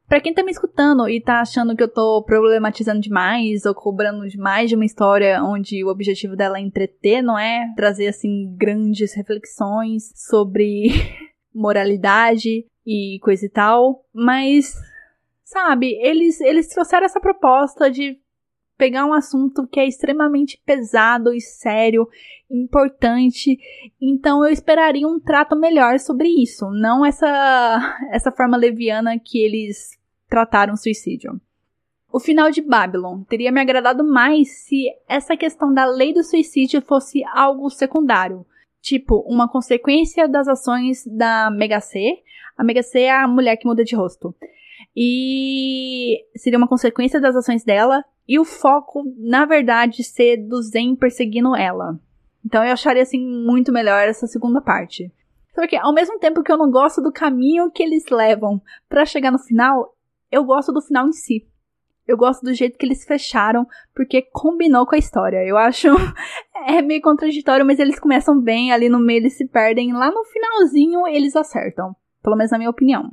[0.07, 4.25] Para quem tá me escutando e tá achando que eu tô problematizando demais ou cobrando
[4.27, 7.73] demais de uma história onde o objetivo dela é entreter, não é?
[7.75, 10.87] Trazer assim grandes reflexões sobre
[11.53, 14.73] moralidade e coisa e tal, mas
[15.43, 18.17] sabe, eles eles trouxeram essa proposta de
[18.77, 22.07] pegar um assunto que é extremamente pesado e sério,
[22.49, 23.59] importante.
[23.99, 27.27] Então eu esperaria um trato melhor sobre isso, não essa
[28.11, 29.97] essa forma leviana que eles
[30.29, 31.39] trataram o suicídio.
[32.11, 36.81] O final de Babylon teria me agradado mais se essa questão da lei do suicídio
[36.81, 38.45] fosse algo secundário,
[38.81, 42.19] tipo uma consequência das ações da Mega C.
[42.57, 44.33] A Mega C é a mulher que muda de rosto.
[44.99, 50.95] E seria uma consequência das ações dela e o foco, na verdade, ser do Zen
[50.95, 51.99] perseguindo ela.
[52.43, 55.13] Então eu acharia assim muito melhor essa segunda parte.
[55.53, 59.31] Porque ao mesmo tempo que eu não gosto do caminho que eles levam para chegar
[59.31, 59.95] no final,
[60.31, 61.47] eu gosto do final em si.
[62.07, 65.45] Eu gosto do jeito que eles fecharam, porque combinou com a história.
[65.45, 65.89] Eu acho
[66.65, 70.23] é meio contraditório, mas eles começam bem, ali no meio eles se perdem, lá no
[70.25, 71.95] finalzinho eles acertam.
[72.23, 73.11] Pelo menos na minha opinião.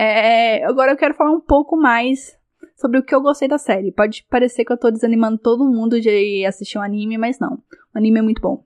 [0.00, 2.38] É, agora eu quero falar um pouco mais
[2.76, 3.90] sobre o que eu gostei da série.
[3.90, 7.54] Pode parecer que eu tô desanimando todo mundo de assistir um anime, mas não.
[7.92, 8.62] O anime é muito bom.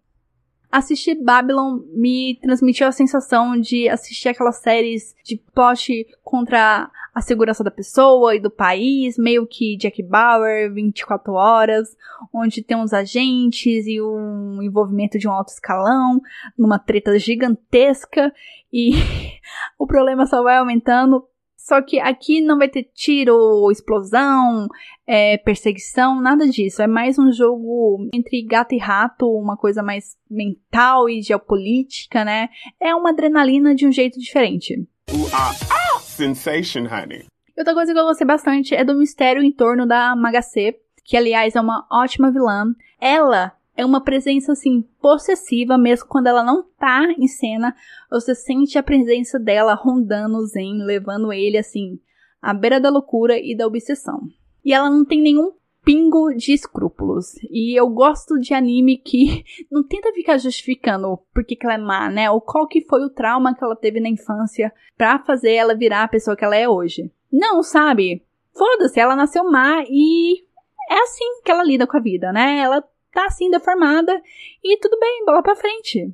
[0.70, 7.62] Assistir Babylon me transmitiu a sensação de assistir aquelas séries de plot contra a segurança
[7.62, 11.96] da pessoa e do país, meio que Jack Bauer, 24 horas,
[12.32, 16.20] onde tem uns agentes e um envolvimento de um alto escalão,
[16.58, 18.32] numa treta gigantesca,
[18.72, 18.92] e
[19.78, 21.26] o problema só vai aumentando.
[21.54, 24.66] Só que aqui não vai ter tiro, explosão,
[25.06, 26.82] é, perseguição, nada disso.
[26.82, 32.48] É mais um jogo entre gato e rato, uma coisa mais mental e geopolítica, né?
[32.80, 34.74] É uma adrenalina de um jeito diferente.
[35.08, 35.81] Uh,
[36.12, 37.24] Sensation, honey.
[37.56, 41.56] Outra coisa que eu gostei bastante é do mistério em torno da Magacê, que aliás
[41.56, 42.74] é uma ótima vilã.
[43.00, 47.74] Ela é uma presença assim possessiva, mesmo quando ela não tá em cena,
[48.10, 51.98] você sente a presença dela rondando o Zen, levando ele assim
[52.40, 54.20] à beira da loucura e da obsessão.
[54.64, 55.52] E ela não tem nenhum
[55.84, 57.34] pingo de escrúpulos.
[57.50, 62.08] E eu gosto de anime que não tenta ficar justificando por que, ela é má,
[62.08, 62.30] né?
[62.30, 66.04] Ou qual que foi o trauma que ela teve na infância pra fazer ela virar
[66.04, 67.10] a pessoa que ela é hoje.
[67.32, 68.22] Não, sabe?
[68.54, 70.42] Foda-se, ela nasceu má e
[70.90, 72.58] é assim que ela lida com a vida, né?
[72.58, 74.20] Ela tá assim deformada
[74.62, 76.12] e tudo bem, bola pra frente.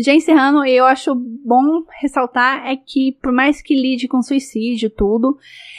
[0.00, 5.36] Já encerrando, eu acho bom ressaltar é que, por mais que lide com suicídio tudo,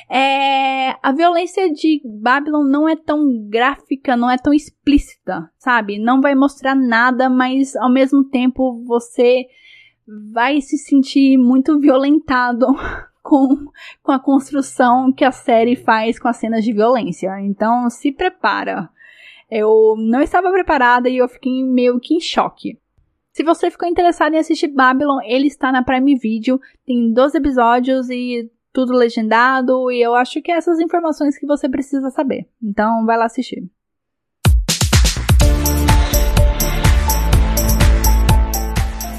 [0.09, 5.97] é, a violência de Babylon não é tão gráfica, não é tão explícita, sabe?
[5.99, 9.45] Não vai mostrar nada, mas ao mesmo tempo você
[10.34, 12.65] vai se sentir muito violentado
[13.24, 13.67] com,
[14.03, 17.39] com a construção que a série faz com as cenas de violência.
[17.39, 18.89] Então, se prepara.
[19.49, 22.78] Eu não estava preparada e eu fiquei meio que em choque.
[23.32, 28.09] Se você ficou interessado em assistir Babylon, ele está na Prime Video, tem 12 episódios
[28.09, 32.47] e tudo legendado, e eu acho que é essas informações que você precisa saber.
[32.61, 33.63] Então, vai lá assistir.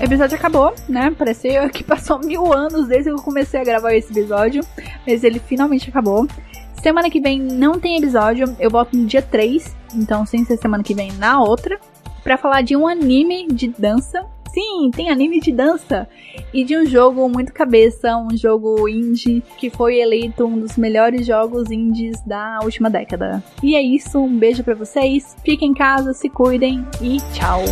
[0.01, 1.11] O episódio acabou, né?
[1.13, 4.63] Pareceu que passou mil anos desde que eu comecei a gravar esse episódio,
[5.07, 6.27] mas ele finalmente acabou.
[6.83, 10.83] Semana que vem não tem episódio, eu volto no dia 3, então sem ser semana
[10.83, 11.79] que vem na outra
[12.23, 14.25] para falar de um anime de dança.
[14.53, 16.09] Sim, tem anime de dança.
[16.53, 21.25] E de um jogo muito cabeça, um jogo indie que foi eleito um dos melhores
[21.27, 23.43] jogos indies da última década.
[23.63, 25.37] E é isso, um beijo para vocês.
[25.45, 27.63] Fiquem em casa, se cuidem e tchau.